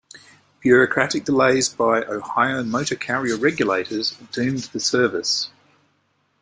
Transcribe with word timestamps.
Bureaucratic 0.61 1.25
delays 1.25 1.69
by 1.69 2.01
Ohio 2.03 2.63
motor 2.63 2.95
carrier 2.95 3.37
regulators 3.37 4.17
doomed 4.31 4.63
the 4.73 4.79
service. 4.79 5.51